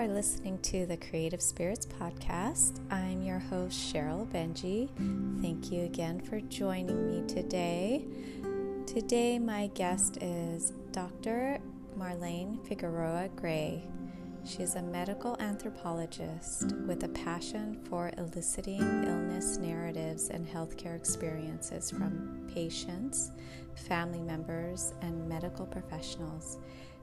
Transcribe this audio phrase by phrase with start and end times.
[0.00, 2.80] are listening to the Creative Spirits Podcast.
[2.90, 4.88] I'm your host, Sheryl Benjy.
[5.42, 8.06] Thank you again for joining me today.
[8.86, 11.58] Today, my guest is Dr.
[11.98, 13.84] Marlaine Figueroa Gray.
[14.46, 21.90] She is a medical anthropologist with a passion for eliciting illness narratives and healthcare experiences
[21.90, 23.32] from patients,
[23.74, 26.56] family members, and medical professionals.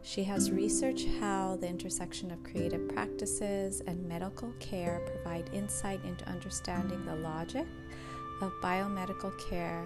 [0.07, 6.23] She has researched how the intersection of creative practices and medical care provide insight into
[6.29, 7.65] understanding the logic
[8.39, 9.85] of biomedical care,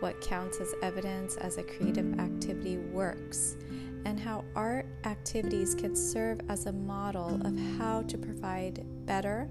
[0.00, 3.56] what counts as evidence as a creative activity works,
[4.04, 9.48] and how art activities can serve as a model of how to provide better,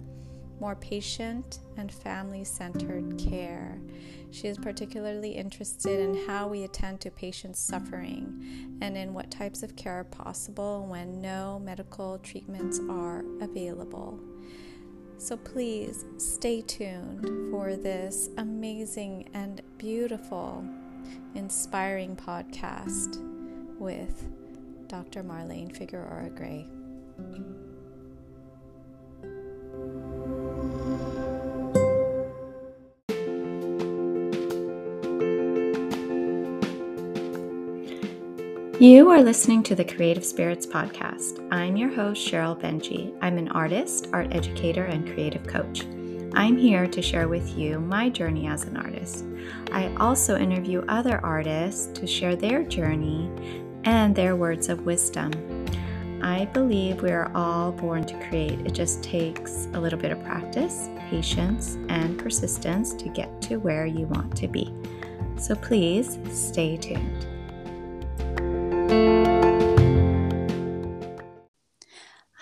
[0.60, 3.82] more patient and family centered care.
[4.34, 9.62] She is particularly interested in how we attend to patients suffering and in what types
[9.62, 14.20] of care are possible when no medical treatments are available.
[15.20, 20.66] So please stay tuned for this amazing and beautiful,
[21.36, 23.22] inspiring podcast
[23.78, 24.28] with
[24.88, 25.22] Dr.
[25.22, 26.68] Marlaine Figueroa Gray.
[38.84, 41.48] You are listening to the Creative Spirits Podcast.
[41.54, 43.18] I'm your host, Sheryl Benjy.
[43.22, 45.86] I'm an artist, art educator, and creative coach.
[46.34, 49.24] I'm here to share with you my journey as an artist.
[49.72, 53.32] I also interview other artists to share their journey
[53.86, 55.32] and their words of wisdom.
[56.22, 58.60] I believe we are all born to create.
[58.68, 63.86] It just takes a little bit of practice, patience, and persistence to get to where
[63.86, 64.74] you want to be.
[65.38, 67.33] So please stay tuned.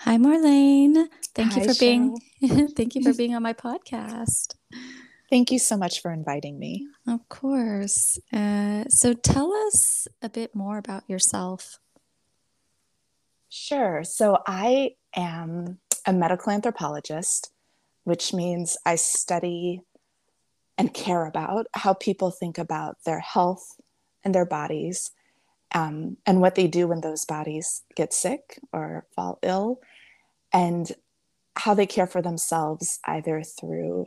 [0.04, 1.08] Hi, Marlaine.
[1.34, 2.18] Thank Hi, you for being
[2.76, 4.56] thank you for being on my podcast.
[5.30, 6.86] Thank you so much for inviting me.
[7.08, 8.18] Of course.
[8.30, 11.78] Uh, so, tell us a bit more about yourself.
[13.48, 14.04] Sure.
[14.04, 17.50] So, I am a medical anthropologist,
[18.04, 19.80] which means I study
[20.76, 23.80] and care about how people think about their health
[24.24, 25.12] and their bodies
[25.74, 29.80] um, and what they do when those bodies get sick or fall ill,
[30.52, 30.92] and
[31.56, 34.06] how they care for themselves either through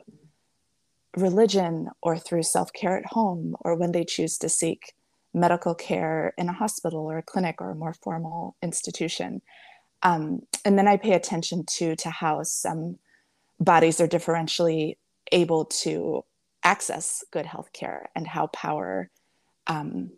[1.15, 4.93] religion or through self care at home or when they choose to seek
[5.33, 9.41] medical care in a hospital or a clinic or a more formal institution.
[10.01, 12.99] Um, and then I pay attention to, to how some
[13.59, 14.97] bodies are differentially
[15.31, 16.23] able to
[16.63, 19.09] access good health care and how power
[19.67, 20.11] um,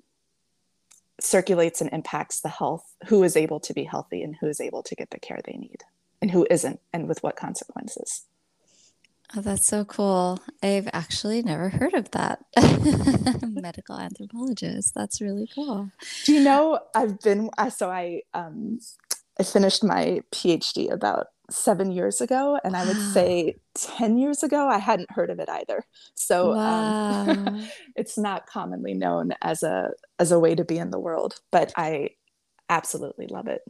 [1.19, 4.83] circulates and impacts the health, who is able to be healthy and who is able
[4.83, 5.83] to get the care they need,
[6.21, 8.25] and who isn't, and with what consequences.
[9.35, 10.39] Oh, that's so cool.
[10.63, 12.39] I've actually never heard of that.
[13.43, 14.93] Medical anthropologist.
[14.95, 15.91] That's really cool.
[16.23, 18.79] Do you know I've been so I um
[19.37, 24.67] I finished my PhD about seven years ago, and I would say 10 years ago,
[24.67, 25.83] I hadn't heard of it either.
[26.15, 27.29] So wow.
[27.29, 31.39] um, it's not commonly known as a as a way to be in the world,
[31.51, 32.11] but I
[32.69, 33.61] absolutely love it.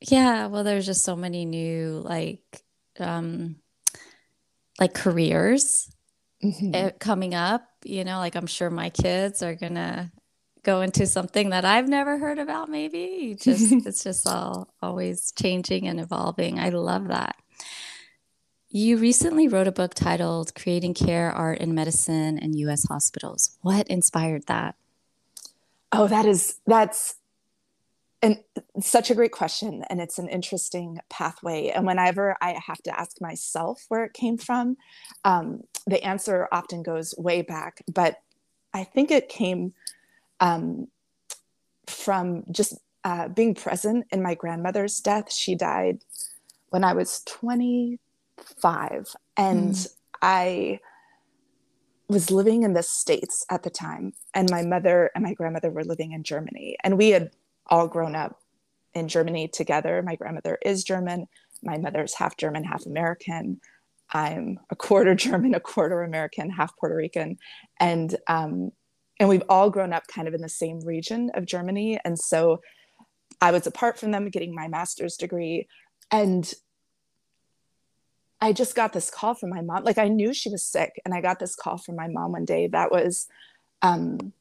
[0.00, 2.62] Yeah, well, there's just so many new like
[2.98, 3.56] um
[4.78, 5.90] like careers
[6.42, 6.74] mm-hmm.
[6.74, 7.66] Eh, coming up.
[7.84, 10.12] You know, like I'm sure my kids are gonna
[10.66, 12.68] go into something that I've never heard about.
[12.68, 16.58] Maybe just it's just all always changing and evolving.
[16.58, 17.36] I love that.
[18.68, 22.84] You recently wrote a book titled Creating Care, Art, and Medicine in U.S.
[22.88, 23.56] Hospitals.
[23.62, 24.74] What inspired that?
[25.92, 27.14] Oh, that is, that's
[28.22, 28.40] and
[28.80, 29.84] such a great question.
[29.88, 31.68] And it's an interesting pathway.
[31.68, 34.76] And whenever I have to ask myself where it came from,
[35.24, 37.82] um, the answer often goes way back.
[37.92, 38.16] But
[38.74, 39.74] I think it came
[40.40, 40.88] um,
[41.86, 45.32] from just uh, being present in my grandmother's death.
[45.32, 46.02] She died
[46.70, 49.14] when I was 25.
[49.36, 49.88] And mm.
[50.20, 50.80] I
[52.08, 54.12] was living in the States at the time.
[54.34, 56.76] And my mother and my grandmother were living in Germany.
[56.82, 57.30] And we had
[57.68, 58.40] all grown up
[58.94, 60.02] in Germany together.
[60.02, 61.26] My grandmother is German.
[61.62, 63.60] My mother's half German, half American.
[64.12, 67.38] I'm a quarter German, a quarter American, half Puerto Rican,
[67.78, 68.72] and um,
[69.18, 71.98] and we've all grown up kind of in the same region of Germany.
[72.04, 72.60] And so
[73.40, 75.68] I was apart from them, getting my master's degree,
[76.10, 76.52] and
[78.40, 79.84] I just got this call from my mom.
[79.84, 82.44] Like I knew she was sick, and I got this call from my mom one
[82.44, 83.28] day that was
[83.82, 84.32] um,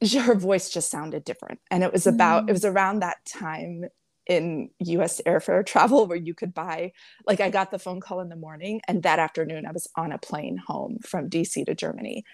[0.18, 2.50] her voice just sounded different and it was about mm.
[2.50, 3.84] it was around that time
[4.26, 6.92] in US airfare travel where you could buy
[7.26, 10.12] like I got the phone call in the morning and that afternoon I was on
[10.12, 12.24] a plane home from DC to Germany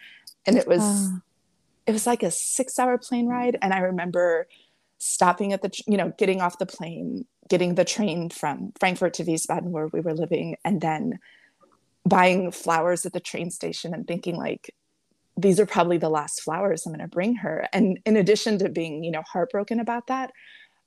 [0.46, 1.20] and it was oh.
[1.87, 4.46] it was like a 6 hour plane ride and I remember
[4.98, 9.25] stopping at the you know getting off the plane getting the train from Frankfurt to
[9.25, 11.19] Wiesbaden where we were living and then
[12.04, 14.75] buying flowers at the train station and thinking like
[15.37, 18.69] these are probably the last flowers I'm going to bring her and in addition to
[18.69, 20.32] being you know heartbroken about that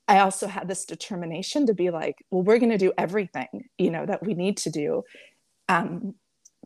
[0.10, 3.92] I also had this determination to be like, well, we're going to do everything, you
[3.92, 5.04] know, that we need to do
[5.70, 6.16] um,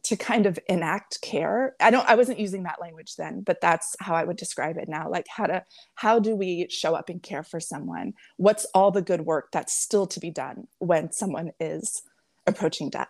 [0.04, 1.76] to kind of enact care.
[1.80, 4.90] I don't, I wasn't using that language then, but that's how I would describe it
[4.90, 5.10] now.
[5.10, 5.64] Like how to,
[5.96, 8.14] how do we show up and care for someone?
[8.38, 12.02] What's all the good work that's still to be done when someone is
[12.46, 13.08] approaching death?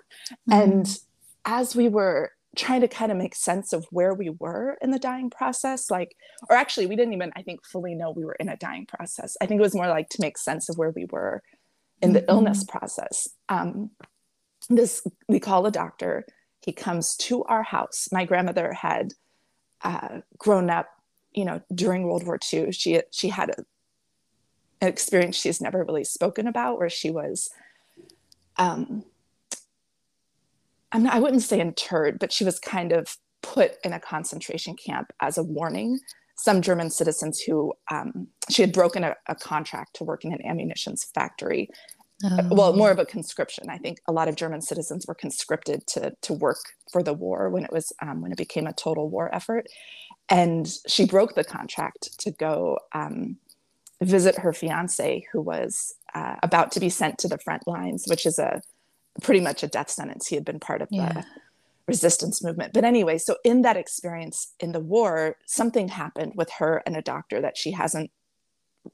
[0.50, 0.62] Mm-hmm.
[0.62, 1.00] And
[1.46, 5.00] as we were trying to kind of make sense of where we were in the
[5.00, 6.16] dying process like
[6.52, 9.36] or actually we didn't even i think fully know we were in a dying process
[9.42, 11.42] i think it was more like to make sense of where we were
[12.02, 12.30] in the mm-hmm.
[12.30, 13.90] illness process um,
[14.70, 16.26] this we call a doctor
[16.64, 19.14] he comes to our house my grandmother had
[19.84, 20.88] uh, grown up
[21.34, 23.66] you know during world war ii she she had a,
[24.82, 27.50] an experience she's never really spoken about where she was
[28.58, 29.04] um,
[31.02, 35.12] not, I wouldn't say interred, but she was kind of put in a concentration camp
[35.22, 36.00] as a warning.
[36.36, 40.46] Some German citizens who um, she had broken a, a, contract to work in an
[40.46, 41.70] ammunition factory.
[42.24, 42.48] Oh.
[42.52, 43.70] Well, more of a conscription.
[43.70, 46.60] I think a lot of German citizens were conscripted to to work
[46.92, 49.68] for the war when it was um, when it became a total war effort,
[50.30, 53.38] and she broke the contract to go um,
[54.02, 58.26] visit her fiance who was uh, about to be sent to the front lines, which
[58.26, 58.62] is a
[59.22, 60.28] pretty much a death sentence.
[60.28, 61.12] He had been part of yeah.
[61.12, 61.26] the
[61.88, 62.74] resistance movement.
[62.74, 67.02] But anyway, so in that experience in the war, something happened with her and a
[67.02, 68.12] doctor that she hasn't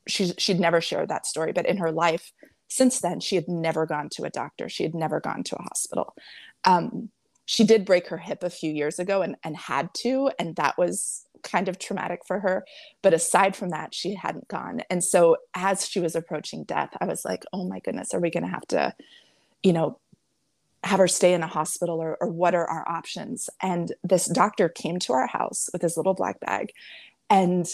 [0.07, 2.31] she she'd never shared that story, but in her life
[2.69, 4.69] since then, she had never gone to a doctor.
[4.69, 6.15] She had never gone to a hospital.
[6.63, 7.09] Um,
[7.45, 10.77] she did break her hip a few years ago and, and had to, and that
[10.77, 12.63] was kind of traumatic for her.
[13.01, 14.83] But aside from that, she hadn't gone.
[14.89, 18.29] And so as she was approaching death, I was like, oh my goodness, are we
[18.29, 18.93] going to have to,
[19.63, 19.99] you know,
[20.83, 24.69] have her stay in a hospital or, or what are our options and this doctor
[24.69, 26.71] came to our house with his little black bag
[27.29, 27.73] and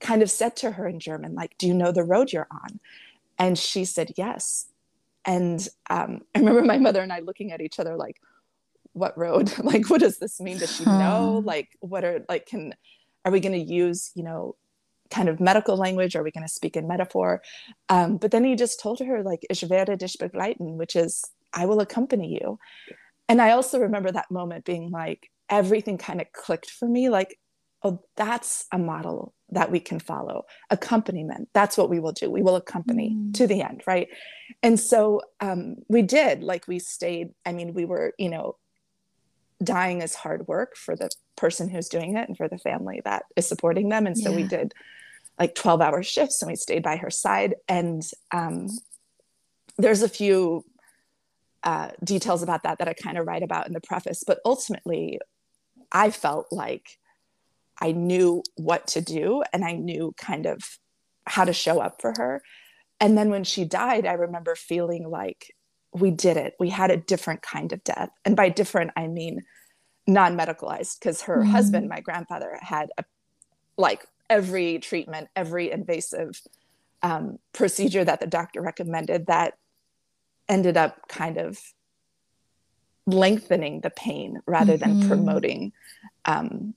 [0.00, 2.78] kind of said to her in german like do you know the road you're on
[3.38, 4.66] and she said yes.
[5.26, 8.20] And um, i remember my mother and i looking at each other like
[8.92, 9.52] what road?
[9.62, 10.58] Like what does this mean?
[10.58, 11.42] Does she know?
[11.44, 12.74] Like what are like can
[13.24, 14.54] are we going to use you know
[15.10, 16.14] kind of medical language?
[16.14, 17.42] Are we going to speak in metaphor?
[17.88, 21.66] Um, but then he just told her like ich werde dich begleiten which is I
[21.66, 22.58] will accompany you.
[23.28, 27.08] And I also remember that moment being like, everything kind of clicked for me.
[27.08, 27.38] Like,
[27.84, 30.46] oh, that's a model that we can follow.
[30.70, 32.30] Accompaniment, that's what we will do.
[32.30, 33.34] We will accompany mm.
[33.34, 34.08] to the end, right?
[34.62, 37.30] And so um, we did, like, we stayed.
[37.44, 38.56] I mean, we were, you know,
[39.62, 43.24] dying is hard work for the person who's doing it and for the family that
[43.36, 44.06] is supporting them.
[44.06, 44.36] And so yeah.
[44.36, 44.72] we did
[45.38, 47.54] like 12 hour shifts and we stayed by her side.
[47.68, 48.02] And
[48.32, 48.68] um,
[49.76, 50.64] there's a few
[51.62, 54.22] uh, details about that that I kind of write about in the preface.
[54.26, 55.18] But ultimately,
[55.90, 56.98] I felt like
[57.84, 60.62] I knew what to do and I knew kind of
[61.26, 62.42] how to show up for her.
[62.98, 65.54] And then when she died, I remember feeling like
[65.92, 66.54] we did it.
[66.58, 68.08] We had a different kind of death.
[68.24, 69.42] And by different, I mean
[70.06, 71.50] non medicalized, because her mm-hmm.
[71.50, 73.04] husband, my grandfather, had a,
[73.76, 76.40] like every treatment, every invasive
[77.02, 79.58] um, procedure that the doctor recommended that
[80.48, 81.58] ended up kind of
[83.06, 85.00] lengthening the pain rather mm-hmm.
[85.00, 85.72] than promoting
[86.24, 86.74] um,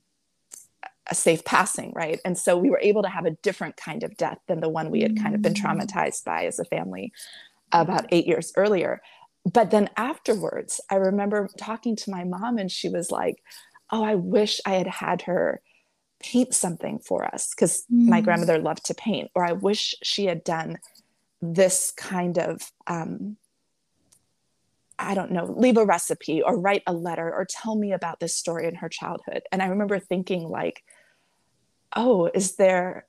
[1.08, 2.20] a safe passing, right?
[2.24, 4.90] And so we were able to have a different kind of death than the one
[4.90, 5.62] we had kind of been mm.
[5.62, 7.12] traumatized by as a family
[7.72, 9.00] about eight years earlier.
[9.50, 13.42] But then afterwards, I remember talking to my mom, and she was like,
[13.90, 15.62] Oh, I wish I had had her
[16.20, 18.06] paint something for us because mm.
[18.06, 20.78] my grandmother loved to paint, or I wish she had done
[21.40, 23.36] this kind of um,
[24.98, 28.34] I don't know, leave a recipe or write a letter or tell me about this
[28.34, 29.42] story in her childhood.
[29.52, 30.82] And I remember thinking like,
[31.96, 33.06] oh, is there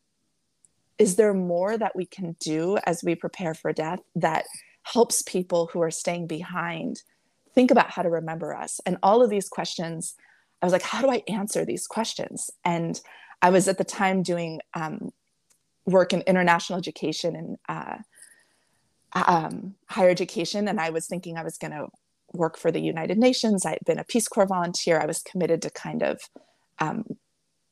[0.97, 4.45] is there more that we can do as we prepare for death that
[4.83, 7.01] helps people who are staying behind
[7.55, 8.81] think about how to remember us?
[8.85, 10.15] And all of these questions,
[10.61, 12.51] I was like, how do I answer these questions?
[12.65, 12.99] And
[13.41, 15.11] I was at the time doing um,
[15.85, 17.97] work in international education and uh,
[19.13, 21.87] um, higher education and I was thinking I was going to
[22.33, 23.65] work for the United Nations.
[23.65, 24.99] I had been a Peace Corps volunteer.
[24.99, 26.19] I was committed to kind of
[26.79, 27.05] um,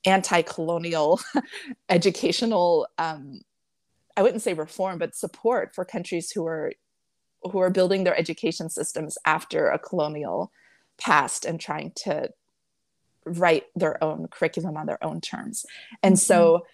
[0.07, 1.19] anti colonial
[1.89, 3.41] educational um,
[4.17, 6.73] I wouldn't say reform, but support for countries who are
[7.43, 10.51] who are building their education systems after a colonial
[10.97, 12.29] past and trying to
[13.25, 15.65] write their own curriculum on their own terms.
[16.01, 16.19] And mm-hmm.
[16.19, 16.65] so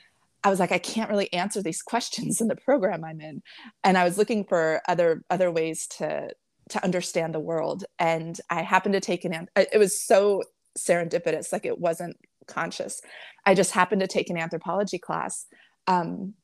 [0.45, 3.43] I was like, I can't really answer these questions in the program I'm in.
[3.83, 6.29] And I was looking for other other ways to
[6.69, 7.83] to understand the world.
[7.99, 10.43] And I happened to take an it was so
[10.79, 12.15] serendipitous, like it wasn't
[12.47, 13.01] conscious.
[13.45, 15.45] I just happened to take an anthropology class.
[15.87, 16.35] Um,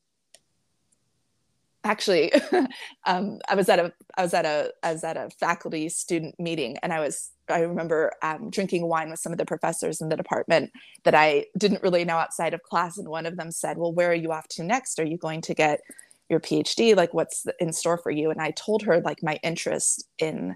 [1.84, 2.32] actually
[3.06, 6.38] um, i was at a i was at a i was at a faculty student
[6.38, 10.08] meeting and i was i remember um, drinking wine with some of the professors in
[10.08, 10.70] the department
[11.04, 14.10] that i didn't really know outside of class and one of them said well where
[14.10, 15.80] are you off to next are you going to get
[16.28, 20.06] your phd like what's in store for you and i told her like my interest
[20.18, 20.54] in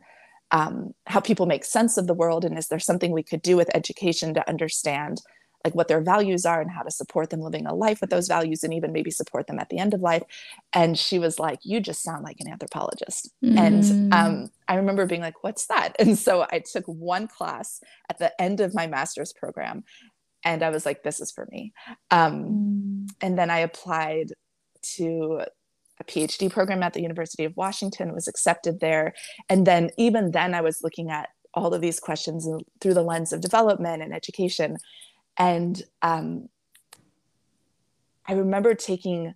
[0.55, 3.57] um, how people make sense of the world and is there something we could do
[3.57, 5.21] with education to understand
[5.65, 8.29] like what their values are and how to support them living a life with those
[8.29, 10.23] values and even maybe support them at the end of life
[10.73, 13.59] and she was like you just sound like an anthropologist mm.
[13.59, 18.19] and um, i remember being like what's that and so i took one class at
[18.19, 19.83] the end of my master's program
[20.45, 21.73] and i was like this is for me
[22.13, 23.11] um, mm.
[23.21, 24.33] and then i applied
[24.83, 25.41] to
[26.01, 29.15] a phd program at the university of washington was accepted there
[29.49, 32.49] and then even then i was looking at all of these questions
[32.81, 34.77] through the lens of development and education
[35.37, 36.49] and um,
[38.27, 39.35] I remember taking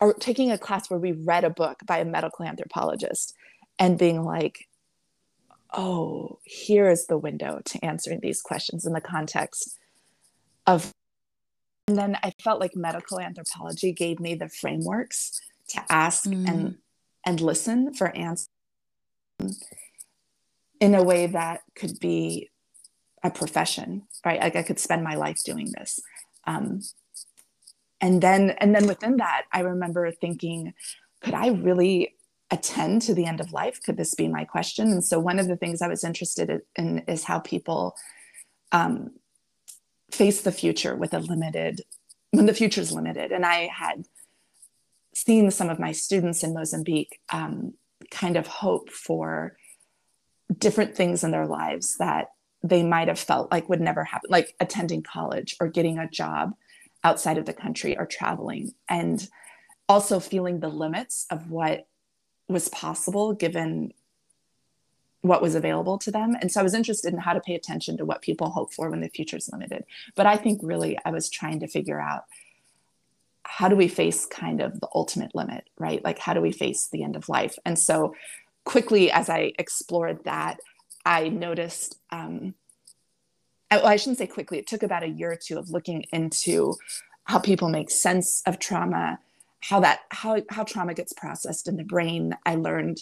[0.00, 3.34] or taking a class where we read a book by a medical anthropologist
[3.78, 4.66] and being like,
[5.74, 9.78] oh, here is the window to answering these questions in the context
[10.66, 10.92] of.
[11.90, 16.48] And then I felt like medical anthropology gave me the frameworks to ask mm.
[16.48, 16.78] and
[17.26, 18.48] and listen for answers
[20.80, 22.48] in a way that could be
[23.24, 24.40] a profession, right?
[24.40, 25.98] Like I could spend my life doing this.
[26.46, 26.80] Um,
[28.00, 30.72] and then, and then within that, I remember thinking,
[31.20, 32.14] could I really
[32.52, 33.82] attend to the end of life?
[33.82, 34.92] Could this be my question?
[34.92, 37.96] And so, one of the things I was interested in is how people
[38.72, 39.10] um,
[40.12, 41.82] face the future with a limited,
[42.30, 43.32] when the future is limited.
[43.32, 44.04] And I had
[45.14, 47.74] seen some of my students in Mozambique um,
[48.10, 49.56] kind of hope for
[50.56, 52.28] different things in their lives that
[52.62, 56.52] they might have felt like would never happen, like attending college or getting a job
[57.02, 59.28] outside of the country or traveling, and
[59.88, 61.86] also feeling the limits of what
[62.48, 63.92] was possible given
[65.22, 66.34] what was available to them.
[66.40, 68.88] And so I was interested in how to pay attention to what people hope for
[68.90, 69.84] when the future is limited.
[70.14, 72.24] But I think really I was trying to figure out
[73.42, 76.02] how do we face kind of the ultimate limit, right?
[76.02, 77.58] Like how do we face the end of life?
[77.66, 78.14] And so
[78.64, 80.58] quickly as I explored that,
[81.04, 82.54] I noticed, um,
[83.70, 86.76] well, I shouldn't say quickly, it took about a year or two of looking into
[87.24, 89.18] how people make sense of trauma,
[89.60, 92.36] how that, how, how trauma gets processed in the brain.
[92.46, 93.00] I learned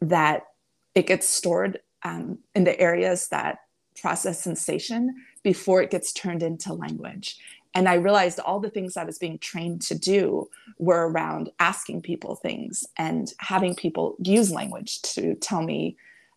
[0.00, 0.44] that
[0.94, 3.58] it gets stored um, in the areas that
[4.00, 7.38] process sensation before it gets turned into language.
[7.74, 12.02] And I realized all the things I was being trained to do were around asking
[12.02, 15.96] people things and having people use language to tell me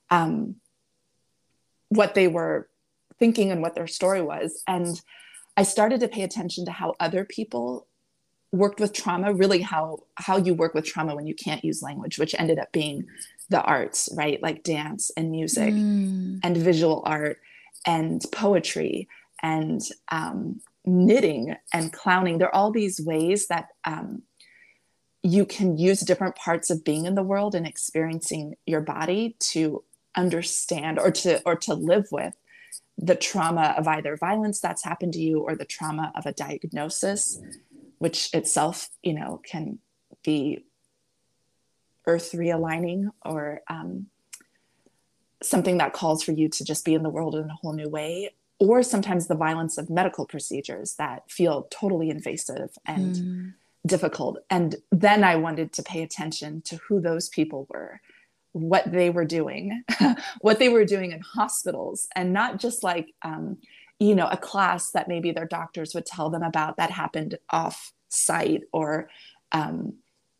[0.09, 0.55] um,
[1.89, 2.69] what they were
[3.19, 4.63] thinking and what their story was.
[4.67, 5.01] And
[5.57, 7.87] I started to pay attention to how other people
[8.51, 12.17] worked with trauma, really how how you work with trauma when you can't use language,
[12.17, 13.05] which ended up being
[13.49, 14.41] the arts, right?
[14.41, 16.39] Like dance and music mm.
[16.43, 17.39] and visual art
[17.85, 19.07] and poetry
[19.41, 22.37] and um, knitting and clowning.
[22.37, 24.23] There are all these ways that um,
[25.23, 29.83] you can use different parts of being in the world and experiencing your body to
[30.15, 32.35] understand or to or to live with
[32.97, 37.39] the trauma of either violence that's happened to you or the trauma of a diagnosis
[37.97, 39.79] which itself you know can
[40.23, 40.64] be
[42.07, 44.07] earth realigning or um,
[45.41, 47.89] something that calls for you to just be in the world in a whole new
[47.89, 53.53] way or sometimes the violence of medical procedures that feel totally invasive and mm.
[53.85, 57.99] difficult and then i wanted to pay attention to who those people were
[58.55, 59.83] what they were doing,
[60.39, 63.57] what they were doing in hospitals, and not just like, um,
[63.99, 67.91] you know, a class that maybe their doctors would tell them about that happened off
[68.07, 69.09] site or,
[69.51, 69.95] um,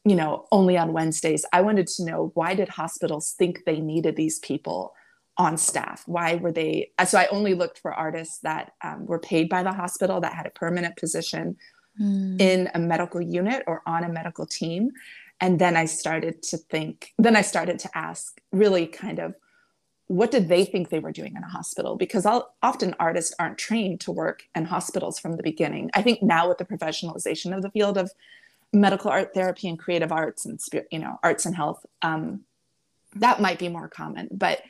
[0.06, 1.46] you know, only on Wednesdays.
[1.52, 4.94] I wanted to know why did hospitals think they needed these people
[5.38, 6.04] on staff?
[6.06, 6.92] Why were they?
[7.06, 10.46] So I only looked for artists that um, were paid by the hospital that had
[10.46, 11.58] a permanent position
[12.00, 12.40] mm.
[12.40, 14.92] in a medical unit or on a medical team
[15.42, 19.36] and then i started to think then i started to ask really kind of
[20.08, 23.58] what did they think they were doing in a hospital because I'll, often artists aren't
[23.58, 27.62] trained to work in hospitals from the beginning i think now with the professionalization of
[27.62, 28.12] the field of
[28.74, 32.42] medical art therapy and creative arts and spirit, you know, arts and health, um,
[33.16, 34.28] that might be more common.
[34.32, 34.62] But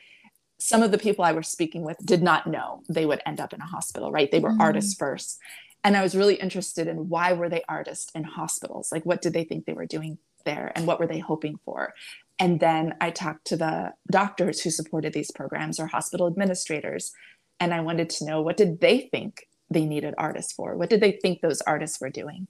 [0.58, 3.52] some of the people I was speaking with did not know they would end up
[3.52, 4.30] in a hospital, right?
[4.30, 4.60] They were mm.
[4.60, 5.38] artists first.
[5.84, 8.90] And I was really interested in why were they artists in hospitals?
[8.90, 11.92] Like what did they think they were doing there and what were they hoping for?
[12.38, 17.12] And then I talked to the doctors who supported these programs or hospital administrators.
[17.60, 20.76] And I wanted to know what did they think they needed artists for?
[20.76, 22.48] What did they think those artists were doing?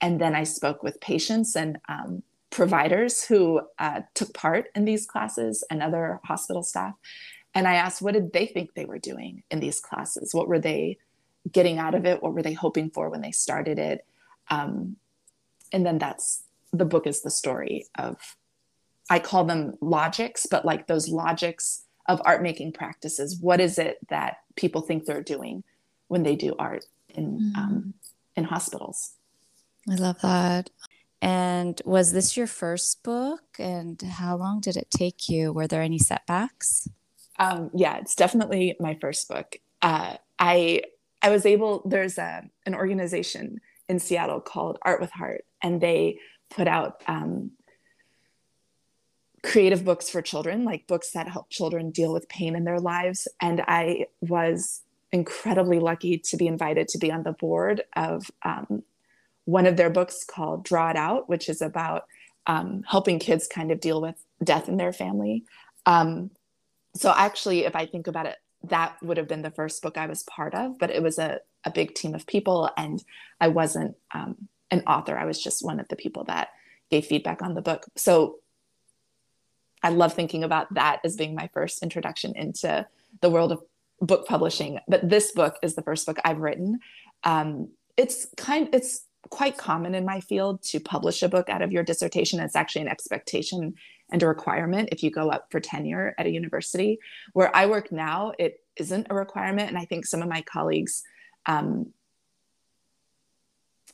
[0.00, 5.06] And then I spoke with patients and um, providers who uh, took part in these
[5.06, 6.94] classes and other hospital staff.
[7.54, 10.34] And I asked, what did they think they were doing in these classes?
[10.34, 10.98] What were they
[11.50, 12.22] getting out of it?
[12.22, 14.04] What were they hoping for when they started it?
[14.48, 14.96] Um,
[15.72, 18.36] and then that's the book is the story of,
[19.08, 23.38] I call them logics, but like those logics of art making practices.
[23.40, 25.64] What is it that people think they're doing
[26.08, 27.56] when they do art in mm.
[27.56, 27.94] um,
[28.36, 29.15] in hospitals?
[29.90, 30.70] I love that.
[31.22, 33.42] And was this your first book?
[33.58, 35.52] And how long did it take you?
[35.52, 36.88] Were there any setbacks?
[37.38, 39.56] Um, yeah, it's definitely my first book.
[39.82, 40.82] Uh, I
[41.22, 41.82] I was able.
[41.86, 46.18] There's a an organization in Seattle called Art with Heart, and they
[46.50, 47.52] put out um,
[49.42, 53.28] creative books for children, like books that help children deal with pain in their lives.
[53.40, 58.82] And I was incredibly lucky to be invited to be on the board of um,
[59.46, 62.04] one of their books called Draw It Out, which is about
[62.46, 65.44] um, helping kids kind of deal with death in their family.
[65.86, 66.30] Um,
[66.94, 70.06] so actually, if I think about it, that would have been the first book I
[70.06, 73.02] was part of, but it was a, a big team of people, and
[73.40, 75.16] I wasn't um, an author.
[75.16, 76.48] I was just one of the people that
[76.90, 77.84] gave feedback on the book.
[77.96, 78.36] So
[79.82, 82.86] I love thinking about that as being my first introduction into
[83.20, 83.62] the world of
[84.00, 84.80] book publishing.
[84.88, 86.80] But this book is the first book I've written.
[87.22, 91.72] Um, it's kind it's quite common in my field to publish a book out of
[91.72, 92.40] your dissertation.
[92.40, 93.74] It's actually an expectation
[94.10, 96.98] and a requirement if you go up for tenure at a university.
[97.32, 99.68] Where I work now, it isn't a requirement.
[99.68, 101.02] And I think some of my colleagues,
[101.46, 101.92] um,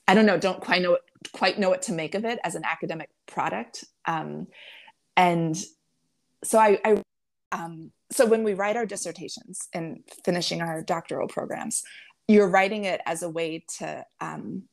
[0.06, 0.98] I don't know, don't quite know
[1.33, 3.85] quite know what to make of it as an academic product.
[4.06, 4.48] Um,
[5.16, 5.56] and
[6.42, 7.02] so I, I
[7.52, 11.83] um, so when we write our dissertations and finishing our doctoral programs,
[12.28, 14.64] you're writing it as a way to um,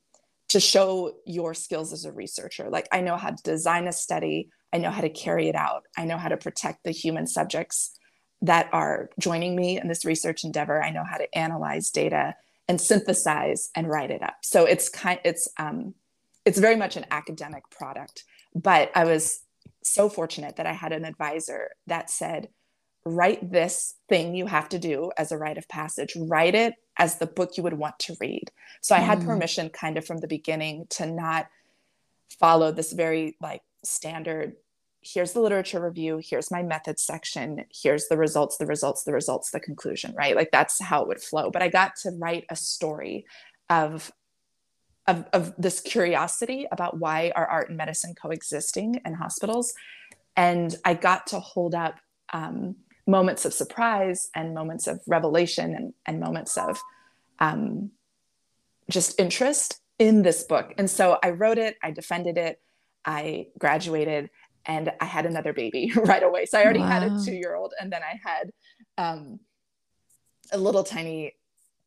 [0.49, 2.69] to show your skills as a researcher.
[2.69, 5.83] Like I know how to design a study, I know how to carry it out,
[5.97, 7.97] I know how to protect the human subjects
[8.41, 10.81] that are joining me in this research endeavor.
[10.81, 12.35] I know how to analyze data
[12.67, 14.37] and synthesize and write it up.
[14.41, 15.93] So it's kind it's um,
[16.45, 18.23] it's very much an academic product.
[18.55, 19.41] But I was
[19.83, 22.49] so fortunate that I had an advisor that said,
[23.05, 27.17] write this thing you have to do as a rite of passage, write it as
[27.17, 28.51] the book you would want to read.
[28.81, 29.25] So I had mm.
[29.25, 31.47] permission kind of from the beginning to not
[32.39, 34.55] follow this very like standard
[35.01, 39.51] here's the literature review, here's my methods section, here's the results, the results, the results,
[39.51, 40.35] the conclusion, right?
[40.35, 41.51] Like that's how it would flow.
[41.51, 43.25] But I got to write a story
[43.69, 44.11] of
[45.07, 49.73] of, of this curiosity about why are art and medicine coexisting in hospitals.
[50.35, 51.99] And I got to hold up
[52.31, 52.75] um,
[53.07, 56.79] moments of surprise and moments of revelation and, and moments of
[57.39, 57.91] um,
[58.89, 60.73] just interest in this book.
[60.77, 62.61] And so I wrote it, I defended it,
[63.05, 64.29] I graduated,
[64.65, 66.45] and I had another baby right away.
[66.45, 66.87] So I already wow.
[66.87, 68.51] had a two year old, and then I had
[68.97, 69.39] um,
[70.51, 71.33] a little tiny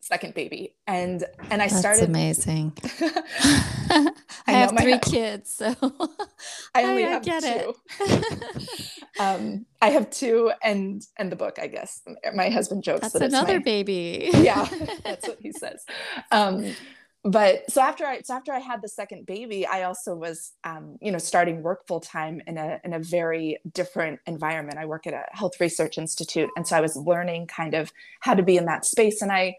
[0.02, 0.74] second baby.
[0.86, 2.72] And and i That's started amazing.
[3.00, 4.12] I,
[4.46, 5.74] I have three kids so
[6.74, 7.74] i only I, have get two.
[9.20, 12.02] Um i have two and and the book i guess.
[12.34, 14.30] My husband jokes that's that another my, baby.
[14.34, 14.68] Yeah
[15.04, 15.84] that's what he says.
[16.30, 16.74] Um
[17.24, 20.98] but so after I so after I had the second baby, I also was um,
[21.00, 24.78] you know starting work full time in a in a very different environment.
[24.78, 28.34] I work at a health research institute, and so I was learning kind of how
[28.34, 29.22] to be in that space.
[29.22, 29.54] And I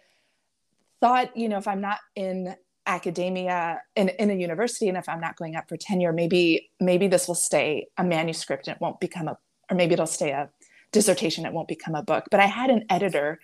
[1.04, 5.20] thought, you know, if I'm not in academia in, in a university and if I'm
[5.20, 9.02] not going up for tenure, maybe maybe this will stay a manuscript and it won't
[9.02, 9.38] become a
[9.70, 10.50] or maybe it'll stay a
[10.94, 12.26] dissertation, it won't become a book.
[12.32, 13.42] But I had an editor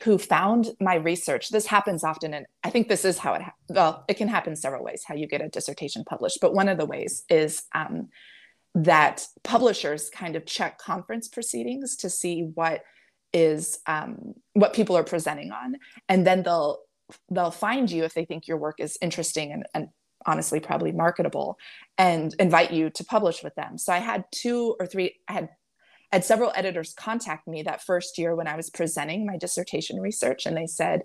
[0.00, 1.50] who found my research.
[1.50, 4.56] This happens often, and I think this is how it, ha- well, it can happen
[4.56, 6.38] several ways how you get a dissertation published.
[6.40, 8.08] But one of the ways is um,
[8.74, 12.82] that publishers kind of check conference proceedings to see what
[13.34, 15.76] is um, what people are presenting on,
[16.08, 16.78] and then they'll
[17.30, 19.88] they'll find you if they think your work is interesting and, and
[20.26, 21.58] honestly probably marketable
[21.98, 23.76] and invite you to publish with them.
[23.78, 25.48] So i had two or three i had
[26.12, 30.46] had several editors contact me that first year when i was presenting my dissertation research
[30.46, 31.02] and they said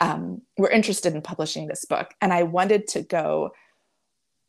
[0.00, 2.14] um, we're interested in publishing this book.
[2.20, 3.52] And i wanted to go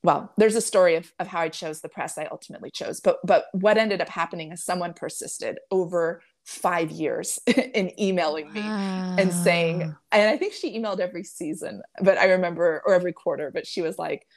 [0.06, 3.20] well, there's a story of, of how I chose the press I ultimately chose, but
[3.26, 9.32] but what ended up happening is someone persisted over five years in emailing me and
[9.32, 13.66] saying, and I think she emailed every season, but I remember, or every quarter, but
[13.66, 14.28] she was like,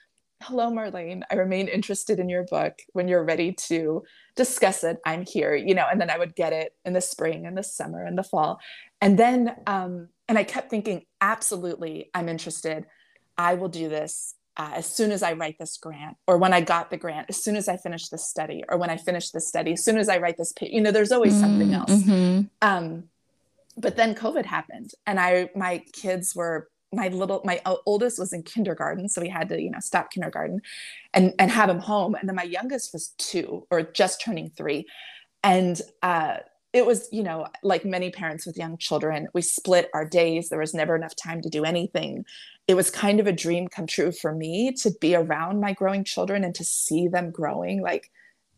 [0.42, 1.23] Hello, Marlaine.
[1.31, 2.75] I remain interested in your book.
[2.92, 4.03] When you're ready to
[4.37, 7.47] discuss it, I'm here, you know, and then I would get it in the spring
[7.47, 8.61] and the summer and the fall.
[9.01, 12.85] And then, um, and I kept thinking, absolutely, I'm interested.
[13.38, 16.61] I will do this uh, as soon as I write this grant, or when I
[16.61, 19.47] got the grant, as soon as I finish this study, or when I finish this
[19.47, 21.90] study, as soon as I write this, page, you know, there's always mm, something else.
[21.90, 22.42] Mm-hmm.
[22.62, 23.05] Um,
[23.77, 28.42] but then COVID happened, and I, my kids were my little my oldest was in
[28.42, 30.62] kindergarten so we had to you know stop kindergarten
[31.12, 34.87] and and have him home and then my youngest was two or just turning three
[35.42, 36.37] and uh
[36.73, 40.61] it was you know like many parents with young children we split our days there
[40.61, 42.25] was never enough time to do anything
[42.66, 46.05] it was kind of a dream come true for me to be around my growing
[46.05, 48.11] children and to see them growing like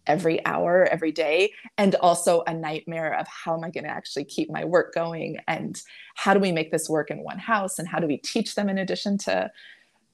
[0.07, 4.25] every hour, every day, and also a nightmare of how am I going to actually
[4.25, 5.81] keep my work going and
[6.16, 8.68] how do we make this work in one house and how do we teach them
[8.68, 9.51] in addition to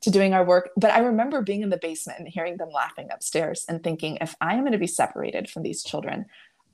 [0.01, 0.69] to doing our work.
[0.77, 4.35] But I remember being in the basement and hearing them laughing upstairs and thinking, if
[4.39, 6.27] I am going to be separated from these children,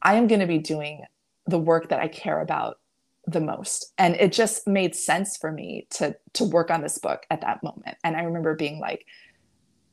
[0.02, 1.04] I am going to be doing
[1.46, 2.79] the work that I care about
[3.30, 7.24] the most and it just made sense for me to to work on this book
[7.30, 9.04] at that moment and i remember being like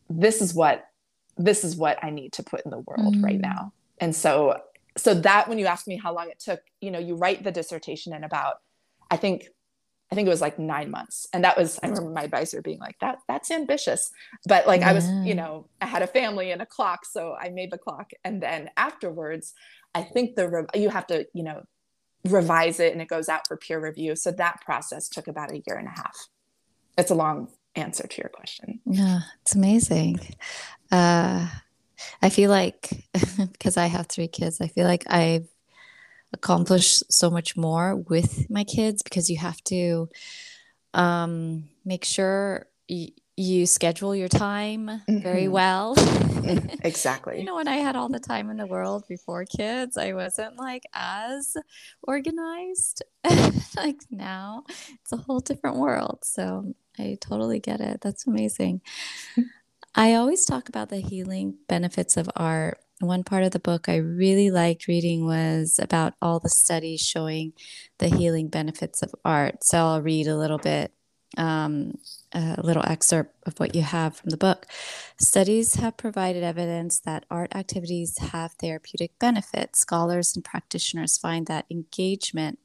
[0.10, 0.86] this is what
[1.38, 3.24] this is what I need to put in the world mm.
[3.24, 3.74] right now.
[4.00, 4.60] And so
[4.98, 7.52] so that when you ask me how long it took, you know, you write the
[7.52, 8.56] dissertation in about
[9.12, 9.48] I think
[10.12, 11.28] I think it was like nine months.
[11.34, 14.10] And that was, I remember my advisor being like, that that's ambitious.
[14.46, 14.92] But like yeah.
[14.92, 17.06] I was, you know, I had a family and a clock.
[17.06, 18.12] So I made the clock.
[18.24, 19.54] And then afterwards,
[19.94, 21.64] I think the, you have to, you know,
[22.28, 24.16] revise it and it goes out for peer review.
[24.16, 26.16] So that process took about a year and a half.
[26.98, 28.80] It's a long answer to your question.
[28.86, 30.20] Yeah, it's amazing.
[30.92, 31.48] Uh,
[32.22, 33.06] I feel like
[33.52, 35.48] because I have three kids, I feel like I've
[36.34, 40.10] accomplished so much more with my kids because you have to
[40.94, 45.20] um, make sure y- you schedule your time mm-hmm.
[45.20, 45.96] very well.
[46.84, 47.38] exactly.
[47.40, 50.58] you know, when I had all the time in the world before kids, I wasn't
[50.58, 51.56] like as
[52.02, 53.04] organized.
[53.76, 56.20] like now, it's a whole different world.
[56.24, 58.02] So I totally get it.
[58.02, 58.82] That's amazing.
[59.96, 62.80] I always talk about the healing benefits of art.
[63.00, 67.54] One part of the book I really liked reading was about all the studies showing
[68.00, 69.64] the healing benefits of art.
[69.64, 70.92] So I'll read a little bit,
[71.38, 71.98] um,
[72.34, 74.66] a little excerpt of what you have from the book.
[75.20, 79.80] Studies have provided evidence that art activities have therapeutic benefits.
[79.80, 82.60] Scholars and practitioners find that engagement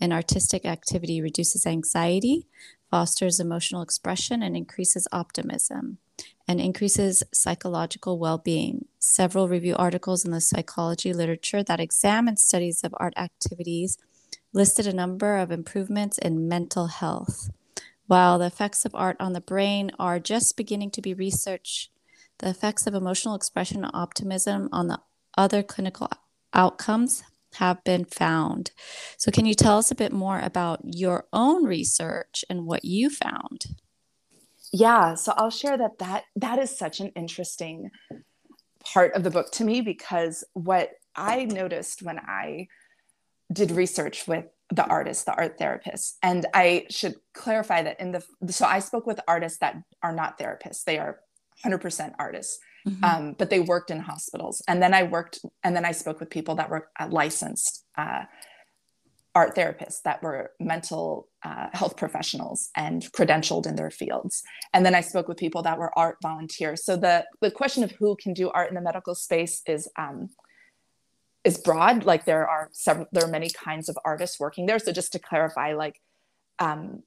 [0.00, 2.46] in artistic activity reduces anxiety,
[2.90, 5.98] fosters emotional expression, and increases optimism
[6.48, 8.86] and increases psychological well being.
[8.98, 13.98] Several review articles in the psychology literature that examine studies of art activities
[14.52, 17.50] listed a number of improvements in mental health.
[18.08, 21.90] While the effects of art on the brain are just beginning to be researched,
[22.38, 24.98] the effects of emotional expression and optimism on the
[25.36, 26.08] other clinical
[26.54, 27.22] outcomes
[27.56, 28.70] have been found.
[29.18, 33.10] So, can you tell us a bit more about your own research and what you
[33.10, 33.76] found?
[34.72, 37.90] Yeah, so I'll share that that that is such an interesting
[38.84, 42.68] part of the book to me because what I noticed when I
[43.52, 48.22] did research with the artists, the art therapists, and I should clarify that in the
[48.52, 51.20] so I spoke with artists that are not therapists; they are
[51.64, 53.04] 100% artists mm-hmm.
[53.04, 54.62] um, but they worked in hospitals.
[54.68, 58.24] And then I worked, and then I spoke with people that were uh, licensed uh,
[59.34, 64.42] art therapists that were mental uh, health professionals and credentialed in their fields.
[64.72, 66.84] And then I spoke with people that were art volunteers.
[66.84, 69.88] So the the question of who can do art in the medical space is.
[69.98, 70.28] Um,
[71.44, 74.92] is broad like there are several there are many kinds of artists working there so
[74.92, 76.00] just to clarify like
[76.58, 77.02] um,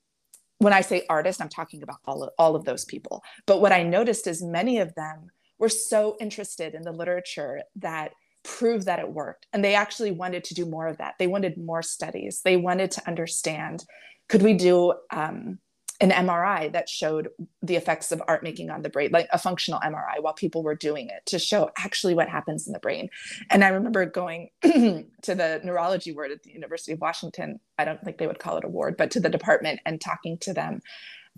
[0.61, 3.23] when I say artist, I'm talking about all of, all of those people.
[3.47, 8.11] But what I noticed is many of them were so interested in the literature that
[8.43, 9.47] proved that it worked.
[9.53, 11.15] And they actually wanted to do more of that.
[11.17, 12.41] They wanted more studies.
[12.43, 13.83] They wanted to understand
[14.29, 15.57] could we do um,
[16.01, 17.29] an MRI that showed
[17.61, 20.75] the effects of art making on the brain, like a functional MRI while people were
[20.75, 23.09] doing it to show actually what happens in the brain.
[23.49, 27.59] And I remember going to the neurology ward at the University of Washington.
[27.77, 30.37] I don't think they would call it a ward, but to the department and talking
[30.39, 30.81] to them,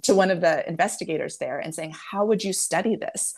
[0.04, 3.36] to one of the investigators there and saying, How would you study this?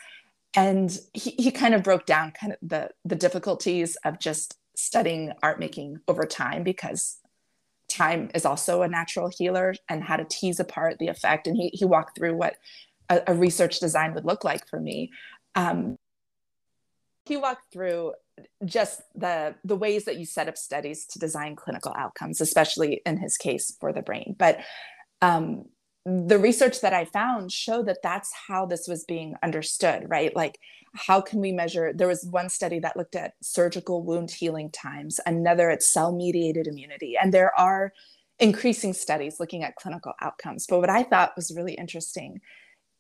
[0.56, 5.32] and he, he kind of broke down kind of the the difficulties of just studying
[5.44, 7.18] art making over time because
[7.96, 11.70] time is also a natural healer and how to tease apart the effect and he,
[11.74, 12.56] he walked through what
[13.10, 15.12] a, a research design would look like for me.
[15.56, 15.98] Um,
[17.26, 18.14] he walked through
[18.64, 23.18] just the the ways that you set up studies to design clinical outcomes, especially in
[23.18, 24.36] his case for the brain.
[24.38, 24.60] But
[25.22, 25.66] um,
[26.06, 30.36] the research that I found showed that that's how this was being understood, right?
[30.36, 30.60] Like,
[30.94, 31.92] how can we measure?
[31.94, 36.68] There was one study that looked at surgical wound healing times, another at cell mediated
[36.68, 37.92] immunity, and there are
[38.40, 40.68] increasing studies looking at clinical outcomes.
[40.68, 42.40] But what I thought was really interesting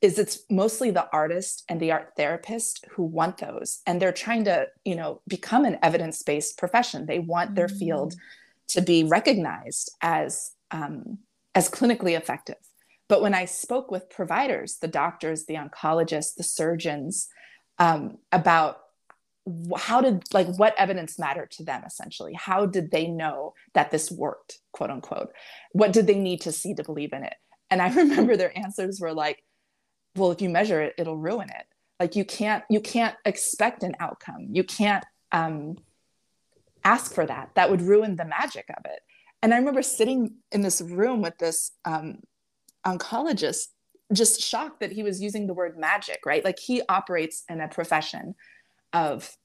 [0.02, 4.44] is it's mostly the artist and the art therapist who want those and they're trying
[4.44, 8.14] to you know become an evidence-based profession they want their field
[8.68, 11.18] to be recognized as um,
[11.56, 12.58] as clinically effective
[13.08, 17.28] but when i spoke with providers the doctors the oncologists the surgeons
[17.78, 18.80] um, about
[19.78, 22.34] how did like what evidence mattered to them essentially?
[22.34, 25.32] How did they know that this worked quote unquote?
[25.72, 27.36] What did they need to see to believe in it?
[27.70, 29.44] And i remember their answers were like
[30.16, 31.66] well if you measure it it'll ruin it.
[32.00, 34.48] Like you can't you can't expect an outcome.
[34.52, 35.78] You can't um,
[36.84, 37.52] ask for that.
[37.56, 39.00] That would ruin the magic of it.
[39.44, 42.22] And i remember sitting in this room with this um,
[42.86, 43.68] oncologist
[44.14, 47.68] just shocked that he was using the word magic right like he operates in a
[47.68, 48.36] profession
[48.94, 49.36] of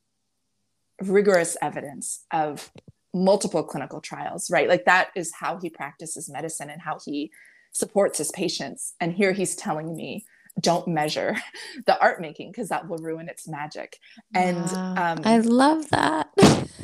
[1.02, 2.70] rigorous evidence of
[3.14, 7.30] multiple clinical trials right like that is how he practices medicine and how he
[7.72, 10.24] supports his patients and here he's telling me
[10.58, 11.36] don't measure
[11.86, 13.98] the art making because that will ruin its magic.
[14.34, 15.12] And wow.
[15.12, 16.30] um, I love that.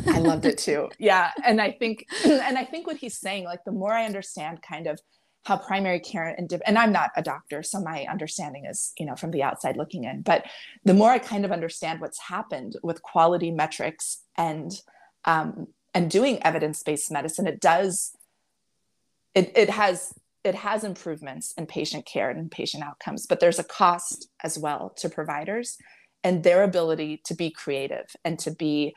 [0.06, 0.88] I loved it too.
[0.98, 4.62] Yeah, and I think and I think what he's saying, like the more I understand,
[4.62, 5.00] kind of
[5.46, 9.14] how primary care and and I'm not a doctor, so my understanding is you know
[9.14, 10.22] from the outside looking in.
[10.22, 10.44] But
[10.84, 14.72] the more I kind of understand what's happened with quality metrics and
[15.24, 18.16] um, and doing evidence based medicine, it does.
[19.36, 23.64] It, it has it has improvements in patient care and patient outcomes, but there's a
[23.64, 25.78] cost as well to providers
[26.24, 28.96] and their ability to be creative and to be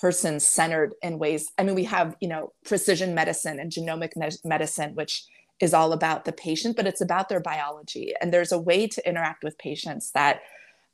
[0.00, 1.52] person centered in ways.
[1.58, 5.26] I mean, we have, you know, precision medicine and genomic me- medicine, which
[5.60, 8.14] is all about the patient, but it's about their biology.
[8.20, 10.40] And there's a way to interact with patients that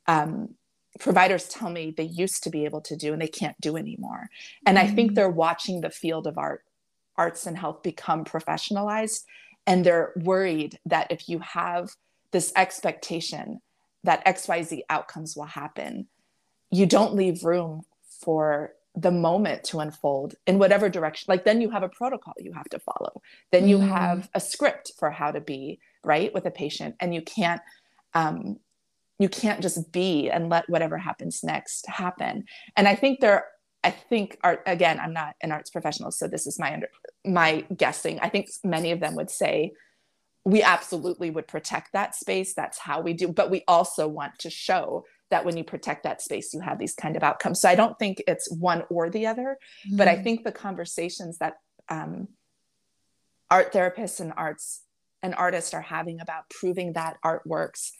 [0.07, 0.55] um,
[0.99, 4.29] providers tell me they used to be able to do and they can't do anymore.
[4.65, 4.77] And.
[4.77, 5.15] I think mm.
[5.15, 6.63] they're watching the field of art,
[7.17, 9.23] arts and health become professionalized
[9.65, 11.89] and they're worried that if you have
[12.31, 13.61] this expectation
[14.03, 16.07] that xyz outcomes will happen
[16.71, 17.81] you don't leave room
[18.21, 22.51] for the moment to unfold in whatever direction like then you have a protocol you
[22.51, 23.87] have to follow then you mm.
[23.87, 27.61] have a script for how to be right with a patient and you can't
[28.15, 28.57] um,
[29.19, 32.43] you can't just be and let whatever happens next happen
[32.75, 33.45] and i think there
[33.83, 36.89] I think art again, I'm not an arts professional, so this is my under
[37.23, 38.19] my guessing.
[38.19, 39.71] I think many of them would say
[40.43, 42.53] we absolutely would protect that space.
[42.53, 46.21] That's how we do, but we also want to show that when you protect that
[46.21, 47.61] space, you have these kind of outcomes.
[47.61, 49.97] So I don't think it's one or the other, mm-hmm.
[49.97, 50.23] but I mm-hmm.
[50.23, 51.55] think the conversations that
[51.89, 52.27] um,
[53.49, 54.81] art therapists and arts
[55.23, 57.91] and artists are having about proving that art works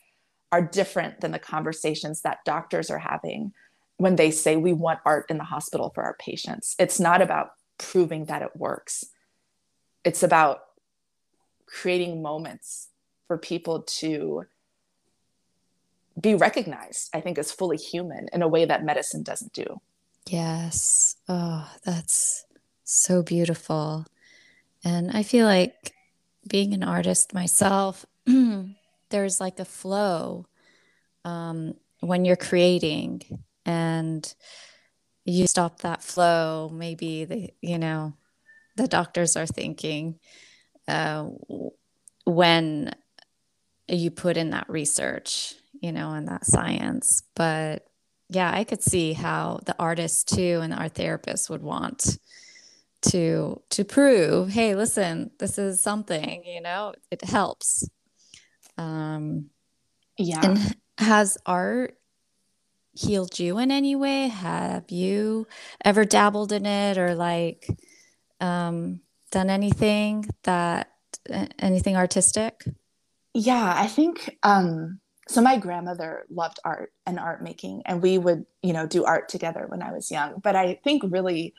[0.52, 3.52] are different than the conversations that doctors are having
[3.98, 6.76] when they say we want art in the hospital for our patients.
[6.80, 9.06] It's not about proving that it works,
[10.04, 10.60] it's about
[11.66, 12.88] creating moments
[13.28, 14.46] for people to
[16.20, 19.80] be recognized, I think, as fully human in a way that medicine doesn't do.
[20.28, 21.16] Yes.
[21.28, 22.46] Oh, that's
[22.84, 24.06] so beautiful.
[24.84, 25.94] And I feel like
[26.48, 28.06] being an artist myself,
[29.10, 30.46] there's like a flow
[31.26, 33.22] um, when you're creating
[33.66, 34.34] and
[35.26, 38.14] you stop that flow maybe the you know
[38.78, 40.18] the doctors are thinking
[40.88, 41.28] uh,
[42.26, 42.94] when
[43.90, 47.86] you put in that research you know and that science but
[48.30, 52.18] yeah i could see how the artists too and our therapists would want
[53.02, 57.88] to to prove hey listen this is something you know it helps
[58.78, 59.50] um
[60.18, 61.98] yeah and has art
[62.98, 64.28] healed you in any way?
[64.28, 65.48] Have you
[65.84, 67.68] ever dabbled in it or like
[68.40, 70.92] um, done anything that
[71.60, 72.64] anything artistic?
[73.34, 75.42] Yeah, I think um, so.
[75.42, 79.66] My grandmother loved art and art making, and we would, you know, do art together
[79.68, 80.40] when I was young.
[80.40, 81.54] But I think really,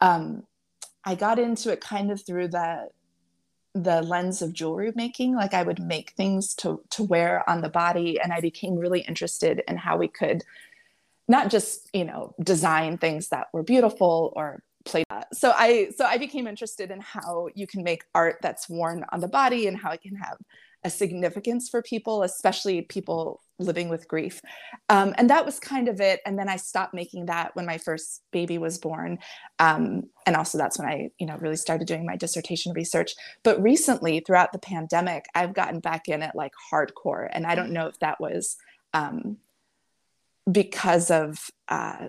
[0.00, 0.44] um,
[1.04, 2.88] I got into it kind of through the
[3.74, 7.68] the lens of jewelry making like i would make things to to wear on the
[7.68, 10.42] body and i became really interested in how we could
[11.28, 16.04] not just you know design things that were beautiful or play that so i so
[16.04, 19.76] i became interested in how you can make art that's worn on the body and
[19.76, 20.36] how it can have
[20.82, 24.40] a significance for people, especially people living with grief.
[24.88, 26.20] Um, and that was kind of it.
[26.24, 29.18] And then I stopped making that when my first baby was born.
[29.58, 33.12] Um, and also that's when I, you know, really started doing my dissertation research.
[33.42, 37.28] But recently, throughout the pandemic, I've gotten back in it like hardcore.
[37.30, 38.56] And I don't know if that was
[38.94, 39.36] um,
[40.50, 42.08] because of uh,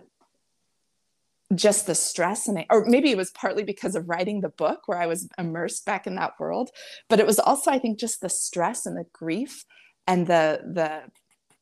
[1.55, 4.83] just the stress and I, or maybe it was partly because of writing the book
[4.87, 6.69] where I was immersed back in that world,
[7.09, 9.65] but it was also I think just the stress and the grief
[10.07, 11.03] and the the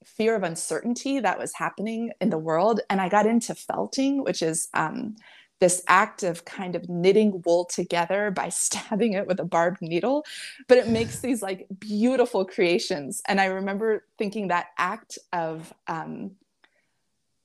[0.05, 2.81] fear of uncertainty that was happening in the world.
[2.89, 5.15] And I got into felting, which is um,
[5.59, 10.25] this act of kind of knitting wool together by stabbing it with a barbed needle.
[10.67, 13.21] But it makes these like beautiful creations.
[13.27, 16.31] And I remember thinking that act of um,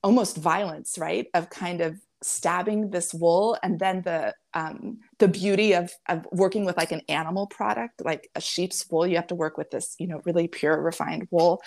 [0.03, 1.27] almost violence, right?
[1.33, 6.65] Of kind of stabbing this wool and then the um, the beauty of, of working
[6.65, 9.95] with like an animal product like a sheep's wool you have to work with this
[9.99, 11.61] you know really pure refined wool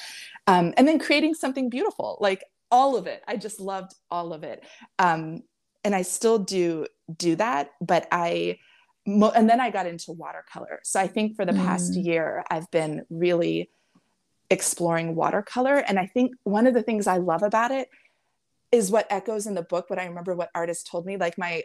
[0.48, 3.22] um, and then creating something beautiful like all of it.
[3.26, 4.64] I just loved all of it.
[4.98, 5.42] Um,
[5.84, 8.58] and i still do do that but i
[9.06, 10.80] mo- and then i got into watercolor.
[10.82, 11.64] So i think for the mm.
[11.64, 13.70] past year i've been really
[14.50, 15.76] exploring watercolor.
[15.76, 17.88] And i think one of the things i love about it
[18.70, 21.16] is what echoes in the book but i remember what artists told me.
[21.16, 21.64] Like my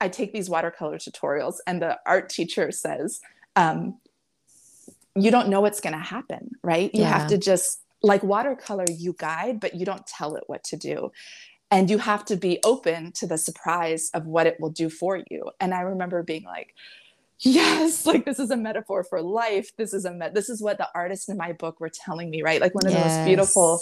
[0.00, 3.20] i take these watercolor tutorials and the art teacher says
[3.56, 3.98] um,
[5.14, 6.94] you don't know what's going to happen right?
[6.94, 7.18] You yeah.
[7.18, 11.10] have to just like watercolor you guide but you don't tell it what to do.
[11.70, 15.22] And you have to be open to the surprise of what it will do for
[15.30, 15.50] you.
[15.60, 16.74] And i remember being like
[17.40, 19.74] yes like this is a metaphor for life.
[19.76, 22.42] This is a met this is what the artists in my book were telling me
[22.42, 22.60] right?
[22.60, 23.02] Like one of yes.
[23.02, 23.80] the most beautiful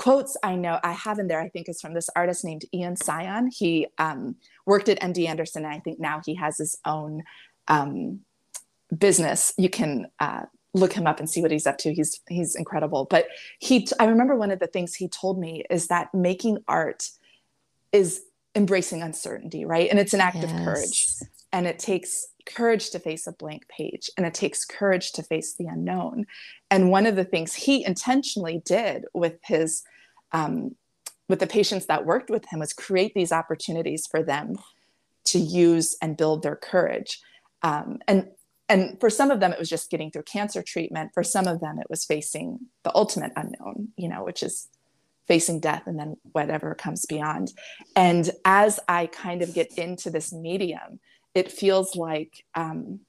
[0.00, 2.96] quotes I know I have in there, I think, is from this artist named Ian
[2.96, 3.50] Sion.
[3.52, 7.22] He um, worked at MD Anderson, and I think now he has his own
[7.68, 8.20] um,
[8.96, 9.52] business.
[9.58, 11.92] You can uh, look him up and see what he's up to.
[11.92, 13.08] He's he's incredible.
[13.10, 13.26] But
[13.58, 17.10] he, I remember one of the things he told me is that making art
[17.92, 18.22] is
[18.54, 19.90] embracing uncertainty, right?
[19.90, 20.44] And it's an act yes.
[20.44, 21.08] of courage,
[21.52, 25.54] and it takes courage to face a blank page and it takes courage to face
[25.54, 26.26] the unknown
[26.70, 29.82] and one of the things he intentionally did with his
[30.32, 30.76] um,
[31.28, 34.56] with the patients that worked with him was create these opportunities for them
[35.26, 37.20] to use and build their courage.
[37.62, 38.28] Um, and
[38.68, 41.10] and for some of them it was just getting through cancer treatment.
[41.14, 44.68] For some of them it was facing the ultimate unknown you know which is
[45.28, 47.52] facing death and then whatever comes beyond.
[47.94, 50.98] And as i kind of get into this medium
[51.34, 53.00] it feels like um,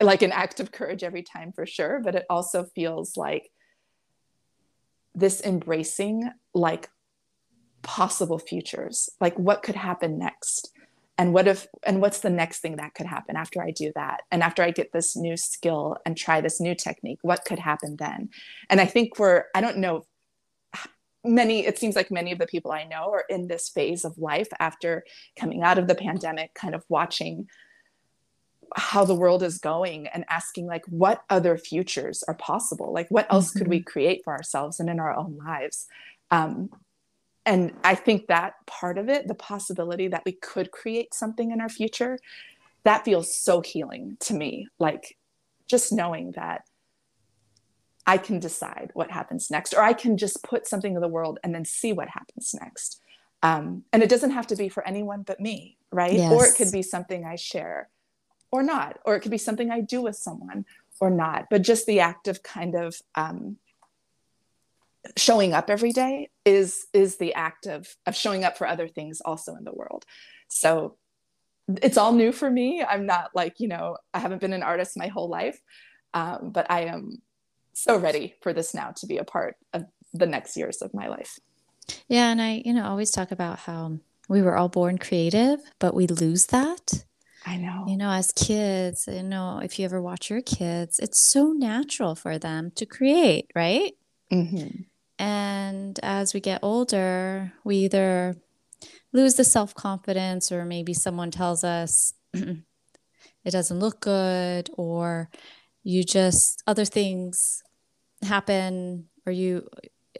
[0.00, 3.50] like an act of courage every time for sure but it also feels like
[5.14, 6.90] this embracing like
[7.82, 9.08] possible futures.
[9.20, 10.72] Like what could happen next?
[11.16, 14.22] And what if and what's the next thing that could happen after i do that?
[14.30, 17.96] And after i get this new skill and try this new technique what could happen
[17.96, 18.30] then?
[18.70, 20.06] And i think we're i don't know
[21.24, 24.16] many it seems like many of the people i know are in this phase of
[24.16, 25.04] life after
[25.36, 27.48] coming out of the pandemic kind of watching
[28.76, 32.92] how the world is going and asking like what other futures are possible?
[32.92, 33.58] Like what else mm-hmm.
[33.58, 33.90] could we mm-hmm.
[33.90, 35.86] create for ourselves and in our own lives
[36.30, 36.70] um,
[37.46, 41.60] and i think that part of it the possibility that we could create something in
[41.60, 42.18] our future
[42.84, 44.68] that feels so healing to me.
[44.78, 45.16] Like
[45.66, 46.62] just knowing that
[48.06, 51.38] i can decide what happens next or i can just put something in the world
[51.44, 53.02] and then see what happens next.
[53.42, 56.14] Um, and it doesn't have to be for anyone but me right?
[56.14, 56.32] Yes.
[56.32, 57.90] or it could be something i share
[58.50, 60.64] or not or it could be something i do with someone
[61.00, 61.48] or not.
[61.50, 63.58] But just the act of kind of um,
[65.16, 69.20] showing up every day is is the act of of showing up for other things
[69.24, 70.04] also in the world
[70.48, 70.96] so
[71.82, 74.96] it's all new for me i'm not like you know i haven't been an artist
[74.96, 75.60] my whole life
[76.14, 77.22] um, but i am
[77.72, 81.08] so ready for this now to be a part of the next years of my
[81.08, 81.38] life
[82.08, 85.94] yeah and i you know always talk about how we were all born creative but
[85.94, 87.04] we lose that
[87.46, 87.84] I know.
[87.88, 92.14] You know, as kids, you know, if you ever watch your kids, it's so natural
[92.14, 93.92] for them to create, right?
[94.30, 94.82] Mm-hmm.
[95.18, 98.36] And as we get older, we either
[99.12, 102.60] lose the self confidence, or maybe someone tells us it
[103.50, 105.30] doesn't look good, or
[105.82, 107.62] you just, other things
[108.22, 109.68] happen, or you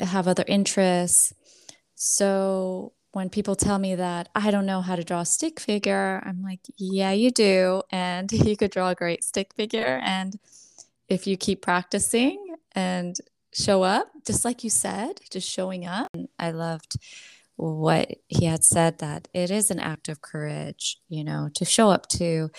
[0.01, 1.33] have other interests.
[1.95, 6.23] So when people tell me that I don't know how to draw a stick figure,
[6.25, 7.83] I'm like, yeah, you do.
[7.91, 10.01] And you could draw a great stick figure.
[10.03, 10.39] And
[11.09, 13.17] if you keep practicing and
[13.53, 16.15] show up, just like you said, just showing up.
[16.39, 16.97] I loved
[17.57, 21.91] what he had said that it is an act of courage, you know, to show
[21.91, 22.51] up to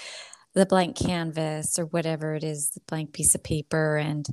[0.53, 4.27] the blank canvas or whatever it is, the blank piece of paper and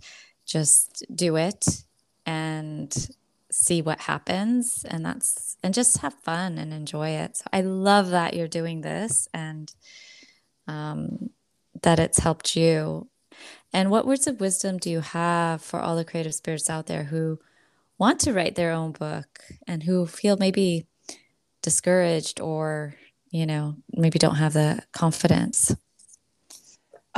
[0.45, 1.85] just do it
[2.25, 3.09] and
[3.51, 8.11] see what happens and that's and just have fun and enjoy it so i love
[8.11, 9.73] that you're doing this and
[10.69, 11.31] um,
[11.83, 13.09] that it's helped you
[13.73, 17.05] and what words of wisdom do you have for all the creative spirits out there
[17.05, 17.39] who
[17.99, 20.87] want to write their own book and who feel maybe
[21.63, 22.95] discouraged or
[23.31, 25.75] you know maybe don't have the confidence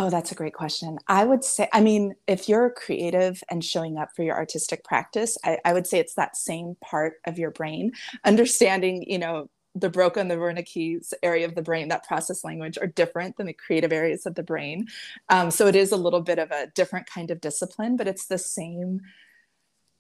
[0.01, 0.97] Oh, that's a great question.
[1.09, 5.37] I would say, I mean, if you're creative and showing up for your artistic practice,
[5.45, 7.91] I, I would say it's that same part of your brain,
[8.25, 12.79] understanding, you know, the Broca and the Wernicke's area of the brain, that process language,
[12.79, 14.89] are different than the creative areas of the brain.
[15.29, 18.27] Um, so it is a little bit of a different kind of discipline, but it's
[18.27, 19.01] the same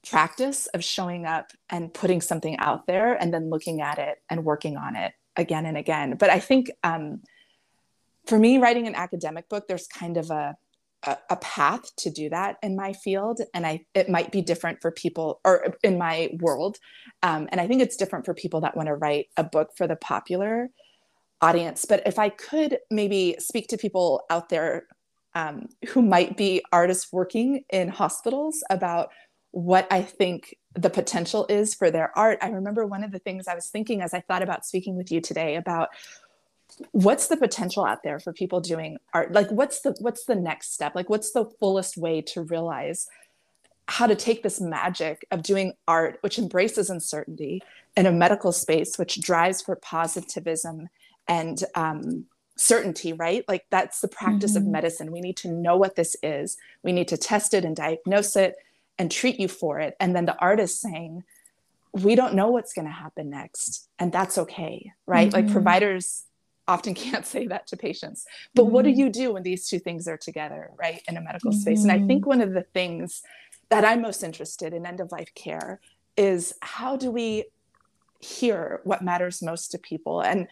[0.08, 4.44] practice of showing up and putting something out there and then looking at it and
[4.44, 6.16] working on it again and again.
[6.18, 7.22] But I think, um,
[8.26, 10.56] for me, writing an academic book, there's kind of a,
[11.04, 14.80] a, a path to do that in my field, and I it might be different
[14.80, 16.78] for people or in my world,
[17.22, 19.86] um, and I think it's different for people that want to write a book for
[19.86, 20.70] the popular
[21.40, 21.84] audience.
[21.84, 24.86] But if I could maybe speak to people out there
[25.34, 29.10] um, who might be artists working in hospitals about
[29.50, 32.38] what I think the potential is for their art.
[32.42, 35.10] I remember one of the things I was thinking as I thought about speaking with
[35.10, 35.88] you today about
[36.92, 39.32] what's the potential out there for people doing art?
[39.32, 40.94] Like what's the what's the next step?
[40.94, 43.08] Like what's the fullest way to realize
[43.86, 47.62] how to take this magic of doing art which embraces uncertainty
[47.96, 50.88] in a medical space which drives for positivism
[51.26, 52.26] and um,
[52.56, 53.44] certainty right?
[53.48, 54.66] Like that's the practice mm-hmm.
[54.66, 55.12] of medicine.
[55.12, 56.56] We need to know what this is.
[56.82, 58.56] We need to test it and diagnose it
[58.98, 59.96] and treat you for it.
[60.00, 61.24] And then the artist saying
[61.92, 65.28] we don't know what's going to happen next and that's okay right?
[65.30, 65.46] Mm-hmm.
[65.46, 66.24] like providers
[66.68, 68.26] often can't say that to patients.
[68.54, 68.72] But mm-hmm.
[68.72, 69.00] what do mm-hmm.
[69.00, 71.60] you do when these two things are together, right, in a medical mm-hmm.
[71.60, 71.82] space?
[71.82, 72.28] And I think mm-hmm.
[72.28, 73.22] one of the things
[73.70, 75.80] that I'm most interested in end of life care
[76.16, 77.44] is how do we
[78.20, 80.48] hear what matters most to people and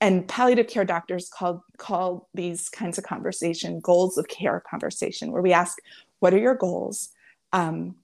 [0.00, 5.40] and palliative care doctors call call these kinds of conversation goals of care conversation where
[5.40, 5.78] we ask
[6.18, 7.10] what are your goals
[7.52, 7.94] um,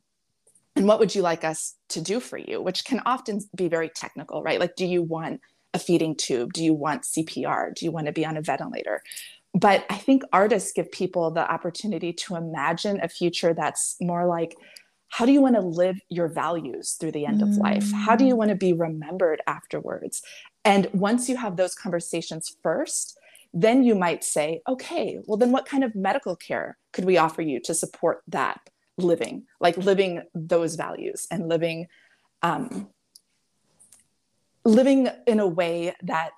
[0.77, 3.89] and what would you like us to do for you which can often be very
[3.89, 5.41] technical right like do you want
[5.75, 6.53] a feeding tube?
[6.53, 7.75] Do you want CPR?
[7.75, 9.03] Do you want to be on a ventilator?
[9.53, 14.57] But I think artists give people the opportunity to imagine a future that's more like,
[15.09, 17.49] how do you want to live your values through the end mm.
[17.49, 17.91] of life?
[17.93, 18.39] How do you mm.
[18.39, 20.23] want to be remembered afterwards?
[20.65, 23.19] And once you have those conversations first,
[23.53, 27.43] then you might say, okay, well, then what kind of medical care could we offer
[27.43, 28.61] you to support that
[28.99, 31.89] living, like living those values and living
[32.43, 32.89] um,
[34.65, 36.31] living in a way that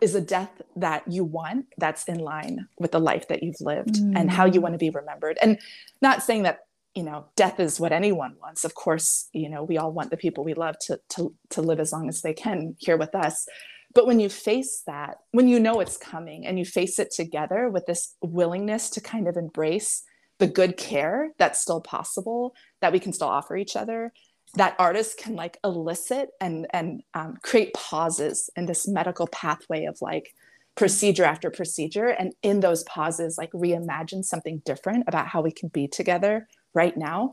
[0.00, 3.96] is a death that you want that's in line with the life that you've lived
[3.96, 4.12] mm.
[4.16, 5.38] and how you want to be remembered.
[5.42, 5.58] And
[6.00, 6.60] not saying that
[6.94, 8.64] you know death is what anyone wants.
[8.64, 11.80] Of course you know we all want the people we love to to to live
[11.80, 13.46] as long as they can here with us.
[13.94, 17.68] But when you face that when you know it's coming and you face it together
[17.68, 20.02] with this willingness to kind of embrace
[20.38, 24.12] the good care that's still possible that we can still offer each other
[24.54, 29.98] that artists can like elicit and and um, create pauses in this medical pathway of
[30.00, 30.34] like
[30.74, 35.68] procedure after procedure and in those pauses like reimagine something different about how we can
[35.68, 37.32] be together right now.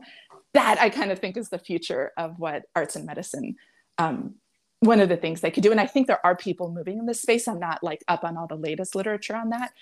[0.54, 3.56] That i kind of think is the future of what arts and medicine
[3.98, 4.36] um,
[4.80, 5.72] one of the things they could do.
[5.72, 7.48] And i think there are people moving in this space.
[7.48, 9.72] I'm not like up on all the latest literature on that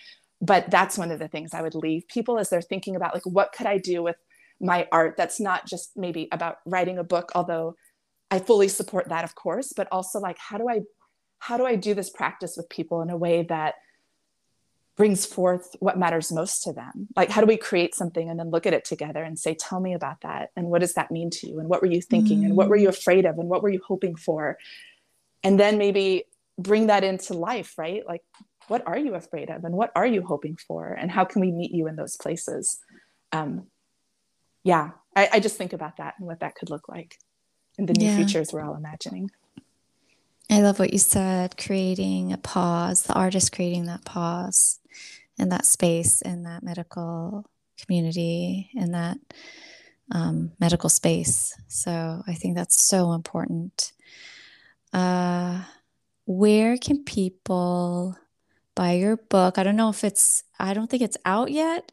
[0.41, 3.25] but that's one of the things i would leave people as they're thinking about like
[3.25, 4.17] what could i do with
[4.61, 7.75] my art that's not just maybe about writing a book although
[8.31, 10.81] i fully support that of course but also like how do i
[11.39, 13.75] how do i do this practice with people in a way that
[14.97, 18.51] brings forth what matters most to them like how do we create something and then
[18.51, 21.29] look at it together and say tell me about that and what does that mean
[21.29, 22.47] to you and what were you thinking mm.
[22.47, 22.97] and what were you mm.
[22.97, 24.57] afraid of and what were you hoping for
[25.43, 26.25] and then maybe
[26.59, 28.23] bring that into life right like
[28.69, 31.53] what are you afraid of and what are you hoping for and how can we
[31.53, 32.79] meet you in those places
[33.33, 33.67] um,
[34.67, 37.21] yeah, I, I, just think about that and what that could look like
[37.79, 38.17] in the new yeah.
[38.17, 39.31] futures we're all imagining.
[40.51, 44.81] I love what you said, creating a pause, the artist creating that pause
[45.39, 47.49] in that space, in that medical
[47.81, 49.19] community, in that
[50.11, 51.55] um, medical space.
[51.69, 53.93] So I think that's so important.
[54.93, 55.63] Uh,
[56.25, 58.17] where can people
[58.75, 59.59] buy your book?
[59.59, 61.93] I don't know if it's, I don't think it's out yet.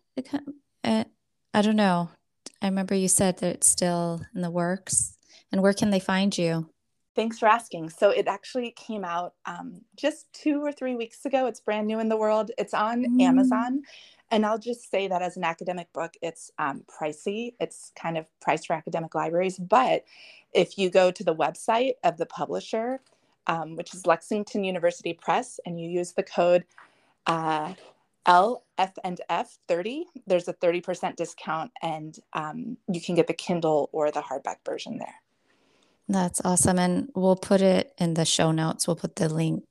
[0.84, 2.10] I don't know.
[2.64, 5.18] I remember you said that it's still in the works.
[5.52, 6.70] And where can they find you?
[7.16, 7.92] Thanks for asking.
[7.92, 11.46] So it actually came out um, just two or three weeks ago.
[11.46, 12.50] It's brand new in the world.
[12.58, 13.22] It's on mm.
[13.22, 13.84] Amazon
[14.34, 17.54] and I'll just say that as an academic book, it's um, pricey.
[17.60, 19.60] It's kind of priced for academic libraries.
[19.60, 20.06] But
[20.54, 23.02] if you go to the website of the publisher,
[23.46, 26.66] um, which is Lexington University Press, and you use the code
[27.28, 27.76] uh,
[28.26, 33.34] L F and F 30, there's a 30% discount, and um, you can get the
[33.34, 35.16] Kindle or the hardback version there.
[36.08, 36.80] That's awesome.
[36.80, 38.88] And we'll put it in the show notes.
[38.88, 39.64] We'll put the link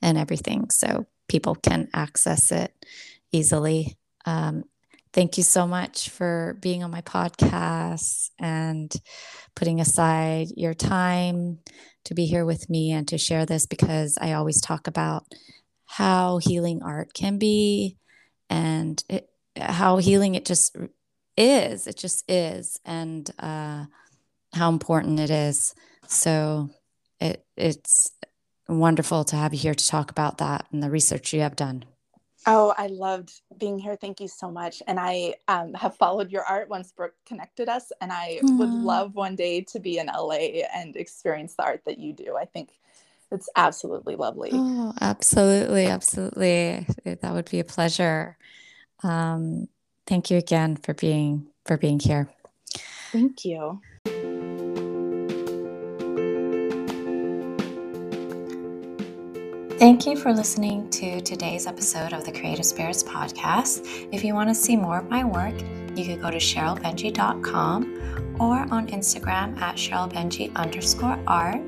[0.00, 2.72] and everything so people can access it
[3.30, 3.96] easily.
[4.24, 4.64] Um,
[5.12, 8.92] thank you so much for being on my podcast and
[9.54, 11.58] putting aside your time
[12.04, 15.24] to be here with me and to share this because I always talk about
[15.96, 17.96] how healing art can be
[18.50, 20.76] and it, how healing it just
[21.38, 21.86] is.
[21.86, 22.78] It just is.
[22.84, 23.86] And uh,
[24.52, 25.74] how important it is.
[26.06, 26.68] So
[27.18, 28.12] it, it's
[28.68, 31.86] wonderful to have you here to talk about that and the research you have done.
[32.46, 33.96] Oh, I loved being here.
[33.96, 34.82] Thank you so much.
[34.86, 39.14] And I um, have followed your art once Brooke connected us, and I would love
[39.14, 42.36] one day to be in LA and experience the art that you do.
[42.36, 42.70] I think
[43.30, 44.50] it's absolutely lovely.
[44.52, 46.86] Oh, absolutely, absolutely.
[47.04, 48.36] That would be a pleasure.
[49.02, 49.68] Um,
[50.06, 52.28] thank you again for being for being here.
[53.12, 53.80] Thank you.
[59.78, 64.08] Thank you for listening to today's episode of the Creative Spirits Podcast.
[64.10, 65.54] If you want to see more of my work,
[65.94, 71.60] you could go to SherylBenjy.com or on Instagram at SherylBenjy underscore art.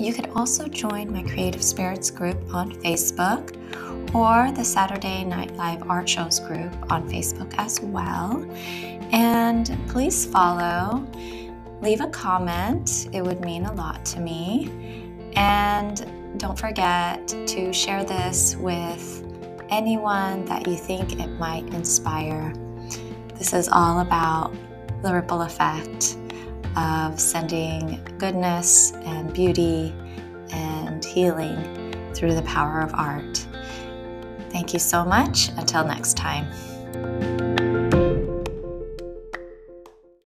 [0.00, 3.54] You could also join my Creative Spirits group on Facebook
[4.14, 8.42] or the Saturday Night Live Art Shows group on Facebook as well.
[9.12, 11.06] And please follow,
[11.82, 15.12] leave a comment, it would mean a lot to me.
[15.36, 19.22] And don't forget to share this with
[19.68, 22.54] anyone that you think it might inspire.
[23.34, 24.54] This is all about
[25.02, 26.16] the ripple effect
[26.76, 29.94] of sending goodness and beauty
[30.52, 33.46] and healing through the power of art.
[34.50, 35.50] Thank you so much.
[35.56, 37.59] Until next time.